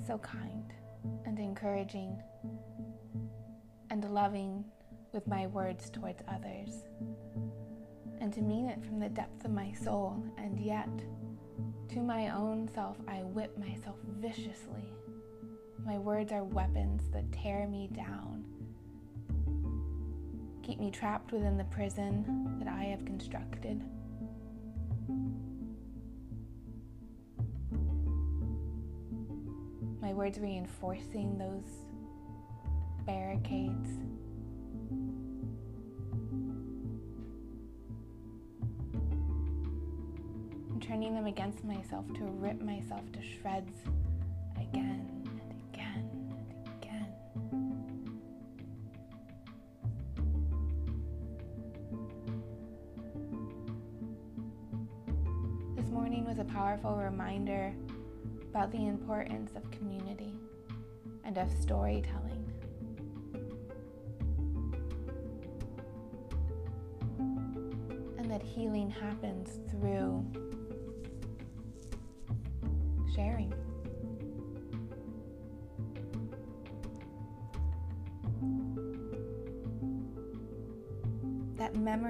so 0.06 0.20
kind 0.20 0.72
and 1.26 1.40
encouraging 1.40 2.22
and 3.90 4.06
loving 4.14 4.64
with 5.14 5.26
my 5.28 5.48
words 5.48 5.90
towards 5.90 6.22
others, 6.28 6.84
and 8.20 8.32
to 8.34 8.42
mean 8.42 8.68
it 8.68 8.86
from 8.86 9.00
the 9.00 9.10
depth 9.10 9.46
of 9.46 9.52
my 9.52 9.72
soul, 9.74 10.24
and 10.38 10.60
yet 10.60 10.90
to 11.92 12.00
my 12.00 12.30
own 12.30 12.70
self, 12.74 12.96
I 13.06 13.18
whip 13.18 13.58
myself 13.58 13.98
viciously. 14.22 14.86
My 15.86 15.98
words 15.98 16.32
are 16.32 16.44
weapons 16.44 17.02
that 17.12 17.30
tear 17.34 17.68
me 17.68 17.90
down, 17.94 18.46
keep 20.64 20.80
me 20.80 20.90
trapped 20.90 21.34
within 21.34 21.58
the 21.58 21.66
prison 21.66 22.56
that 22.60 22.70
I 22.70 22.86
have 22.86 23.04
constructed. 23.04 23.84
My 30.02 30.14
words 30.14 30.40
reinforcing 30.40 31.38
those 31.38 31.66
barricades. 33.06 33.90
Against 41.32 41.64
myself 41.64 42.06
to 42.14 42.26
rip 42.26 42.62
myself 42.62 43.10
to 43.14 43.20
shreds 43.22 43.80
again 44.58 45.08
and 45.26 45.54
again 45.72 46.10
and 46.30 46.68
again. 46.84 47.08
This 55.78 55.88
morning 55.88 56.26
was 56.26 56.38
a 56.38 56.44
powerful 56.44 56.98
reminder 56.98 57.74
about 58.50 58.70
the 58.74 58.86
importance 58.86 59.52
of 59.56 59.72
community 59.72 60.34
and 61.24 61.38
of 61.38 61.50
storytelling. 61.62 62.46
And 68.18 68.30
that 68.30 68.44
healing 68.44 68.90
happens 68.90 69.62
through 69.72 70.26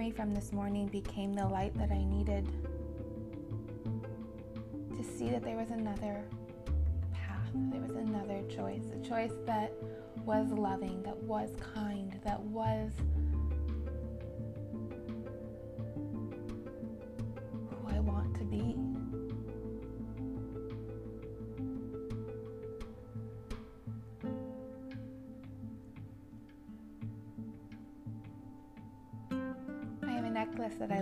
memory 0.02 0.16
from 0.16 0.34
this 0.34 0.52
morning 0.52 0.88
became 0.88 1.32
the 1.32 1.46
light 1.46 1.72
that 1.78 1.92
I 1.92 2.04
needed 2.04 2.48
to 4.98 5.04
see 5.04 5.30
that 5.30 5.44
there 5.44 5.56
was 5.56 5.70
another 5.70 6.24
path, 7.14 7.52
there 7.54 7.82
was 7.82 7.92
another 7.92 8.42
choice, 8.50 8.82
a 8.96 9.08
choice 9.08 9.34
that 9.46 9.72
was 10.26 10.48
loving, 10.48 11.04
that 11.04 11.16
was 11.18 11.52
kind, 11.76 12.20
that 12.24 12.40
was 12.42 12.90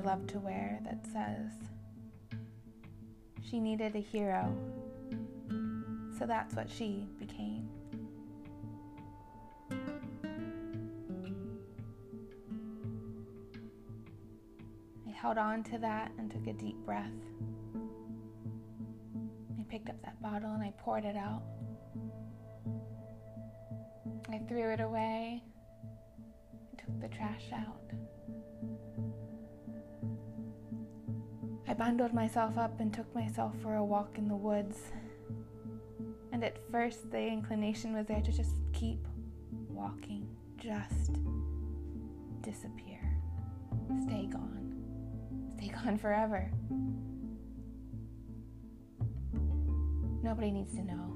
love 0.10 0.26
to 0.26 0.39
wear 0.39 0.80
that 0.84 1.06
says, 1.13 1.52
She 3.48 3.60
needed 3.60 3.95
a 3.95 4.00
hero, 4.00 4.52
so 6.17 6.26
that's 6.26 6.56
what 6.56 6.67
she 6.67 7.08
became. 7.19 7.69
I 9.72 9.76
held 15.13 15.38
on 15.38 15.62
to 15.65 15.78
that 15.78 16.12
and 16.17 16.32
took 16.32 16.48
a 16.48 16.54
deep 16.54 16.78
breath. 16.78 17.06
I 19.60 19.63
picked 19.69 19.89
up 19.89 20.02
that 20.04 20.19
bottle 20.24 20.52
and 20.52 20.63
I 20.63 20.74
poured 20.80 21.06
it 21.06 21.17
out. 21.17 21.43
I 24.28 24.39
threw 24.48 24.74
it 24.74 24.80
away 24.80 25.43
I 26.74 26.82
took 26.82 27.00
the 27.00 27.10
trash 27.10 27.45
out. 27.54 27.76
I 31.69 31.73
bundled 31.75 32.15
myself 32.15 32.58
up 32.58 32.79
and 32.79 32.91
took 32.91 33.13
myself 33.13 33.53
for 33.62 33.75
a 33.75 33.84
walk 33.84 34.17
in 34.17 34.27
the 34.27 34.36
woods. 34.36 34.79
And 36.32 36.43
at 36.43 36.58
first, 36.71 37.12
the 37.12 37.19
inclination 37.19 37.93
was 37.93 38.08
there 38.08 38.21
to 38.21 38.32
just 38.32 38.55
keep 38.73 39.08
walking, 39.69 40.27
just 40.58 41.12
disappear, 42.41 42.99
stay 44.03 44.25
gone, 44.25 44.73
stay 45.58 45.67
gone 45.67 45.99
forever. 45.99 46.49
Nobody 50.23 50.49
needs 50.49 50.73
to 50.73 50.84
know. 50.84 51.15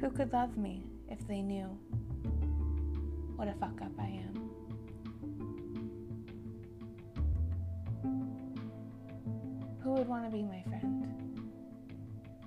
Who 0.00 0.10
could 0.10 0.32
love 0.32 0.58
me 0.58 0.90
if 1.08 1.24
they 1.28 1.40
knew 1.40 1.78
what 3.38 3.46
a 3.46 3.52
fuck 3.52 3.80
up 3.80 3.92
I 4.00 4.02
am? 4.02 4.50
Who 9.80 9.92
would 9.92 10.08
want 10.08 10.24
to 10.24 10.30
be 10.36 10.42
my 10.42 10.60
friend? 10.62 11.40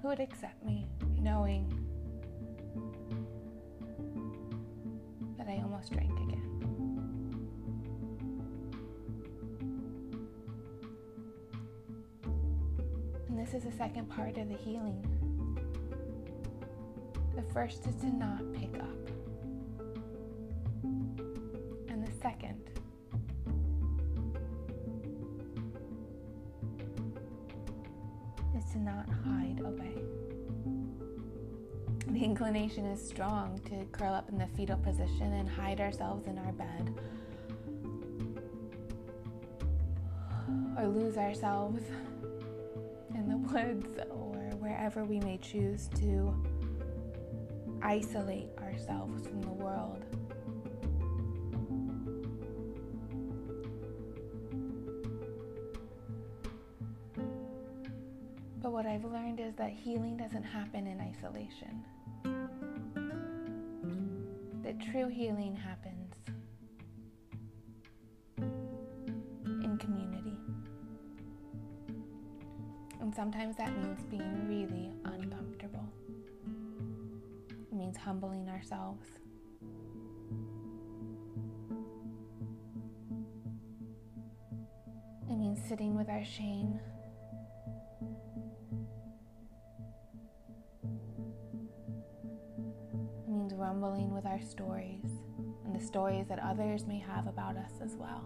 Who 0.01 0.09
would 0.09 0.19
accept 0.19 0.65
me 0.65 0.85
knowing 1.17 1.65
that 5.37 5.47
I 5.47 5.61
almost 5.63 5.93
drank 5.93 6.11
again? 6.11 6.37
And 13.29 13.39
this 13.39 13.53
is 13.53 13.63
the 13.63 13.71
second 13.71 14.09
part 14.09 14.37
of 14.37 14.49
the 14.49 14.57
healing. 14.57 15.01
The 17.33 17.43
first 17.53 17.87
is 17.87 17.95
to 18.01 18.07
not 18.07 18.41
pick 18.51 18.77
up. 18.77 19.00
Inclination 32.51 32.85
is 32.85 33.07
strong 33.07 33.57
to 33.59 33.85
curl 33.93 34.13
up 34.13 34.27
in 34.27 34.37
the 34.37 34.47
fetal 34.57 34.75
position 34.75 35.31
and 35.31 35.47
hide 35.47 35.79
ourselves 35.79 36.27
in 36.27 36.37
our 36.37 36.51
bed 36.51 36.93
or 40.77 40.85
lose 40.89 41.15
ourselves 41.15 41.81
in 43.15 43.29
the 43.29 43.37
woods 43.37 43.97
or 44.09 44.35
wherever 44.59 45.05
we 45.05 45.17
may 45.21 45.37
choose 45.37 45.87
to 45.95 46.35
isolate 47.81 48.49
ourselves 48.57 49.25
from 49.25 49.41
the 49.43 49.53
world. 49.53 50.03
But 58.61 58.73
what 58.73 58.85
I've 58.85 59.05
learned 59.05 59.39
is 59.39 59.55
that 59.55 59.69
healing 59.69 60.17
doesn't 60.17 60.43
happen 60.43 60.85
in 60.85 60.99
isolation. 60.99 61.85
True 64.89 65.07
healing 65.07 65.55
happens 65.55 66.15
in 68.37 69.77
community. 69.79 70.35
And 72.99 73.13
sometimes 73.15 73.55
that 73.57 73.71
means 73.77 74.03
being 74.09 74.47
really 74.47 74.91
uncomfortable. 75.05 75.87
It 77.71 77.75
means 77.75 77.95
humbling 77.95 78.49
ourselves. 78.49 79.07
It 85.29 85.37
means 85.37 85.59
sitting 85.69 85.95
with 85.95 86.09
our 86.09 86.25
shame. 86.25 86.79
Our 94.41 94.47
stories 94.49 95.09
and 95.65 95.75
the 95.75 95.83
stories 95.83 96.25
that 96.27 96.39
others 96.39 96.85
may 96.85 96.99
have 96.99 97.27
about 97.27 97.55
us 97.57 97.71
as 97.83 97.95
well. 97.95 98.23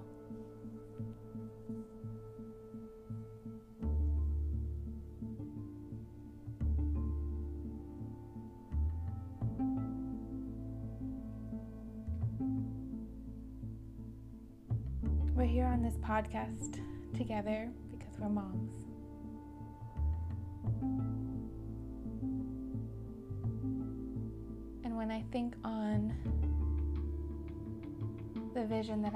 We're 15.36 15.46
here 15.46 15.66
on 15.66 15.82
this 15.82 15.96
podcast 15.98 16.80
together 17.18 17.70
because 17.92 18.18
we're 18.20 18.30
moms. 18.30 18.75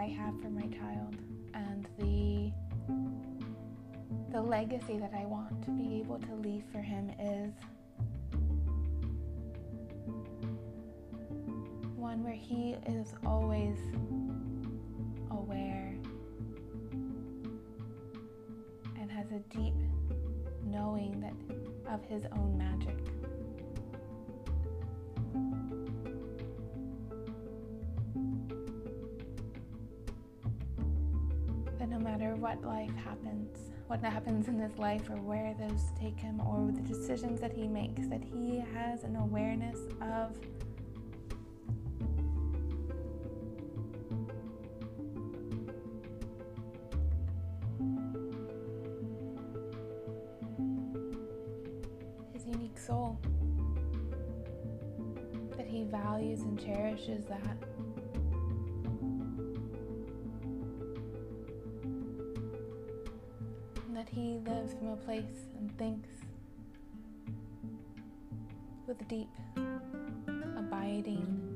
Have 0.09 0.39
for 0.41 0.49
my 0.49 0.67
child 0.67 1.15
and 1.53 1.87
the 1.97 2.51
the 4.31 4.41
legacy 4.41 4.97
that 4.97 5.11
I 5.13 5.25
want 5.25 5.63
to 5.65 5.71
be 5.71 5.99
able 5.99 6.19
to 6.19 6.35
leave 6.35 6.63
for 6.71 6.81
him 6.81 7.09
is 7.19 7.53
one 11.95 12.23
where 12.23 12.33
he 12.33 12.75
is 12.87 13.13
always 13.25 13.77
aware 15.31 15.95
and 18.99 19.11
has 19.11 19.27
a 19.31 19.39
deep 19.55 19.73
knowing 20.65 21.19
that 21.21 21.33
of 21.91 22.03
his 22.05 22.23
own 22.37 22.57
magic. 22.57 22.95
Life 32.63 32.95
happens, 33.03 33.71
what 33.87 34.01
happens 34.01 34.47
in 34.47 34.57
this 34.57 34.77
life 34.77 35.09
or 35.09 35.15
where 35.17 35.55
those 35.59 35.91
take 35.99 36.19
him 36.19 36.39
or 36.41 36.71
the 36.71 36.81
decisions 36.81 37.39
that 37.41 37.53
he 37.53 37.67
makes, 37.67 38.07
that 38.07 38.23
he 38.23 38.63
has 38.73 39.03
an 39.03 39.15
awareness 39.15 39.77
of 40.01 40.35
his 52.33 52.45
unique 52.45 52.77
soul. 52.77 53.19
That 55.57 55.67
he 55.67 55.83
values 55.83 56.41
and 56.41 56.59
cherishes 56.59 57.25
that. 57.25 57.57
A 64.93 64.95
place 64.95 65.45
and 65.57 65.77
thinks 65.77 66.09
with 68.87 69.07
deep, 69.07 69.29
abiding, 70.57 71.55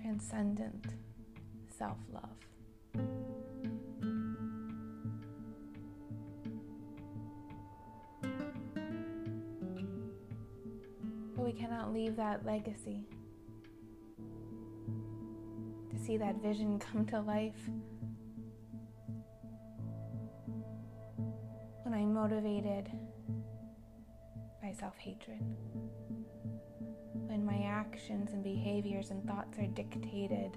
transcendent 0.00 0.86
self 1.76 1.96
love. 2.12 2.22
But 11.34 11.44
we 11.44 11.52
cannot 11.52 11.92
leave 11.92 12.14
that 12.16 12.46
legacy. 12.46 13.00
To 15.90 15.98
see 15.98 16.16
that 16.16 16.40
vision 16.40 16.78
come 16.78 17.06
to 17.06 17.20
life 17.20 17.68
I'm 21.94 22.12
motivated 22.12 22.90
by 24.60 24.72
self 24.72 24.96
hatred. 24.96 25.38
When 27.12 27.46
my 27.46 27.62
actions 27.64 28.32
and 28.32 28.42
behaviors 28.42 29.10
and 29.10 29.24
thoughts 29.24 29.56
are 29.60 29.66
dictated 29.68 30.56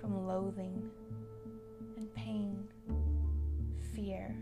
from 0.00 0.26
loathing 0.26 0.90
and 1.96 2.12
pain, 2.16 2.66
fear, 3.94 4.34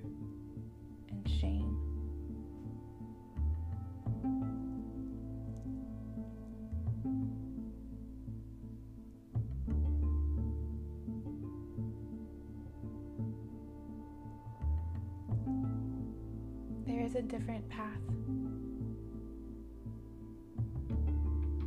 path 17.68 18.00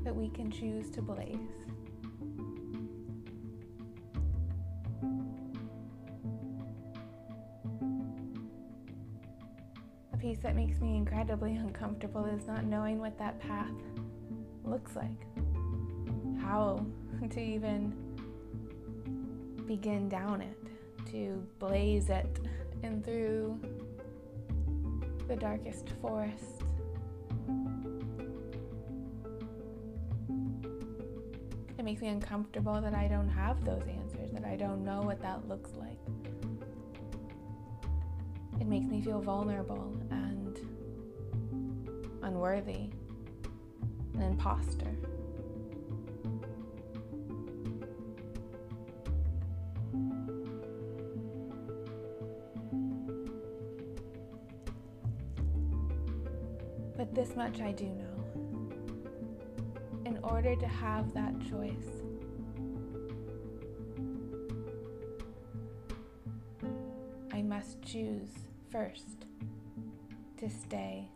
that 0.03 0.15
we 0.15 0.29
can 0.29 0.49
choose 0.49 0.89
to 0.89 1.01
blaze. 1.01 1.37
A 10.13 10.17
piece 10.17 10.39
that 10.39 10.55
makes 10.55 10.79
me 10.81 10.97
incredibly 10.97 11.55
uncomfortable 11.57 12.25
is 12.25 12.47
not 12.47 12.65
knowing 12.65 12.99
what 12.99 13.17
that 13.19 13.39
path 13.39 13.67
looks 14.63 14.95
like, 14.95 15.09
how 16.41 16.85
to 17.29 17.39
even 17.39 17.93
begin 19.67 20.09
down 20.09 20.41
it, 20.41 20.57
to 21.11 21.45
blaze 21.59 22.09
it 22.09 22.39
and 22.83 23.03
through 23.05 23.59
the 25.29 25.35
darkest 25.35 25.87
forest. 26.01 26.63
It 31.77 31.85
makes 31.85 32.01
me 32.01 32.07
uncomfortable 32.07 32.81
that 32.81 32.95
I 32.95 33.07
don't 33.07 33.29
have 33.29 33.63
those 33.63 33.83
answers, 33.87 34.31
that 34.31 34.43
I 34.43 34.55
don't 34.55 34.83
know 34.83 35.03
what 35.03 35.21
that 35.21 35.47
looks 35.47 35.69
like. 35.77 35.99
It 38.59 38.65
makes 38.65 38.87
me 38.87 39.01
feel 39.01 39.21
vulnerable 39.21 39.95
and 40.09 40.59
unworthy, 42.23 42.89
an 44.15 44.23
imposter. 44.23 44.95
This 57.29 57.37
much 57.37 57.61
I 57.61 57.71
do 57.71 57.85
know. 57.85 58.71
In 60.05 60.19
order 60.23 60.55
to 60.55 60.67
have 60.67 61.13
that 61.13 61.33
choice, 61.49 61.73
I 67.31 67.41
must 67.41 67.81
choose 67.83 68.29
first 68.71 69.25
to 70.37 70.49
stay 70.49 71.07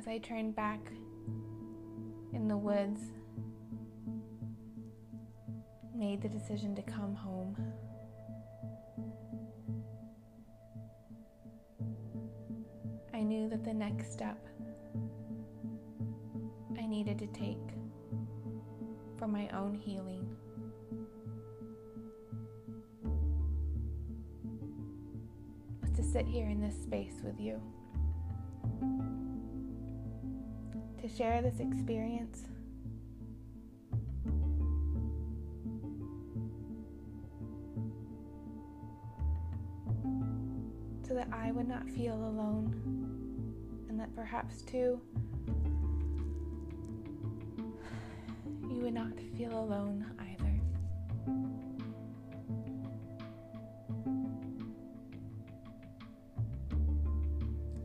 As 0.00 0.08
I 0.08 0.16
turned 0.16 0.56
back 0.56 0.80
in 2.32 2.48
the 2.48 2.56
woods, 2.56 3.02
made 5.94 6.22
the 6.22 6.28
decision 6.30 6.74
to 6.76 6.80
come 6.80 7.14
home. 7.14 7.54
I 13.12 13.20
knew 13.20 13.50
that 13.50 13.62
the 13.62 13.74
next 13.74 14.10
step 14.10 14.38
I 16.78 16.86
needed 16.86 17.18
to 17.18 17.26
take 17.26 17.58
for 19.18 19.28
my 19.28 19.50
own 19.50 19.74
healing 19.74 20.34
was 25.82 25.90
to 25.90 26.02
sit 26.02 26.26
here 26.26 26.48
in 26.48 26.58
this 26.58 26.82
space 26.82 27.20
with 27.22 27.38
you. 27.38 27.60
Share 31.16 31.42
this 31.42 31.60
experience 31.60 32.44
so 41.06 41.14
that 41.14 41.28
I 41.32 41.50
would 41.50 41.66
not 41.68 41.88
feel 41.90 42.14
alone, 42.14 42.72
and 43.88 43.98
that 43.98 44.14
perhaps 44.14 44.62
too 44.62 45.00
you 48.62 48.80
would 48.82 48.94
not 48.94 49.12
feel 49.36 49.58
alone 49.58 50.06
either. 50.20 50.60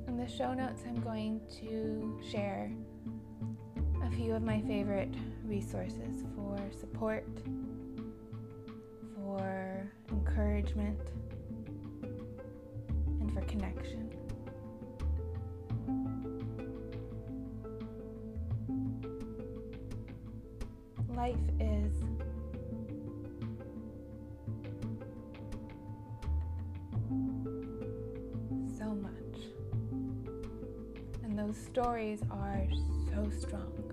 In 0.08 0.18
the 0.18 0.28
show 0.28 0.54
notes, 0.54 0.84
I'm 0.88 1.02
going 1.02 1.42
to 1.62 2.22
share 2.32 2.72
few 4.16 4.34
of 4.34 4.44
my 4.44 4.62
favorite 4.62 5.14
resources 5.44 6.24
for 6.36 6.58
support, 6.80 7.26
for 9.16 9.92
encouragement 10.10 10.98
and 13.20 13.34
for 13.34 13.42
connection. 13.42 14.10
Life 21.14 21.36
is 21.60 21.94
so 28.78 28.86
much, 28.96 29.40
and 31.24 31.38
those 31.38 31.58
stories 31.58 32.22
are 32.32 32.66
so 33.14 33.30
strong. 33.30 33.85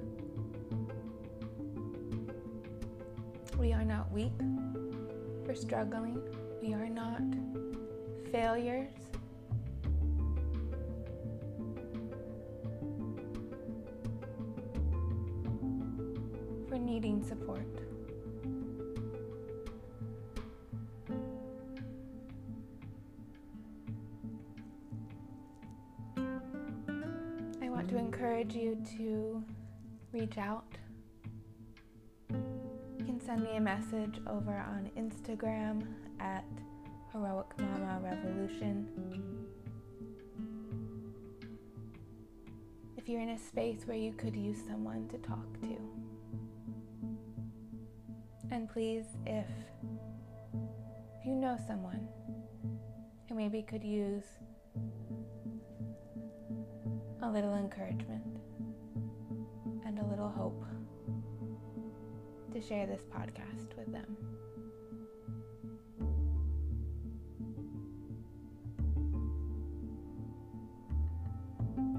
Struggling. 5.62 6.20
We 6.60 6.74
are 6.74 6.88
not 6.88 7.22
failures. 8.32 8.90
For 16.68 16.78
needing 16.78 17.22
support. 17.22 17.60
I 27.62 27.68
want 27.68 27.88
to 27.88 27.94
mm-hmm. 27.94 27.98
encourage 27.98 28.54
you 28.56 28.82
to 28.96 29.44
reach 30.12 30.38
out. 30.38 30.64
Send 33.24 33.44
me 33.44 33.56
a 33.56 33.60
message 33.60 34.20
over 34.26 34.50
on 34.50 34.90
Instagram 34.98 35.86
at 36.18 36.44
Heroic 37.12 37.46
Mama 37.56 38.00
Revolution. 38.02 38.88
If 42.96 43.08
you're 43.08 43.20
in 43.20 43.28
a 43.28 43.38
space 43.38 43.82
where 43.84 43.96
you 43.96 44.12
could 44.12 44.34
use 44.34 44.58
someone 44.66 45.08
to 45.08 45.18
talk 45.18 45.60
to. 45.60 45.76
And 48.50 48.68
please, 48.68 49.04
if 49.24 49.46
you 51.24 51.36
know 51.36 51.56
someone 51.68 52.08
who 53.28 53.36
maybe 53.36 53.62
could 53.62 53.84
use 53.84 54.24
a 57.22 57.30
little 57.30 57.54
encouragement 57.54 58.38
and 59.86 60.00
a 60.00 60.04
little 60.06 60.28
hope, 60.28 60.61
to 62.52 62.60
share 62.60 62.86
this 62.86 63.00
podcast 63.10 63.76
with 63.78 63.90
them. 63.92 64.16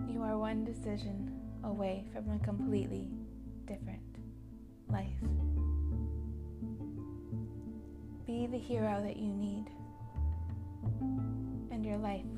You 0.08 0.22
are 0.22 0.38
one 0.38 0.64
decision 0.64 1.40
away 1.64 2.06
from 2.14 2.30
a 2.30 2.38
completely 2.44 3.10
different 3.66 4.02
life. 4.92 5.10
Be 8.28 8.46
the 8.46 8.60
hero 8.60 9.02
that 9.04 9.18
you 9.18 9.34
need, 9.34 9.66
and 11.72 11.84
your 11.84 11.98
life. 11.98 12.33